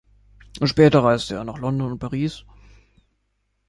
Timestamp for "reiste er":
1.03-1.43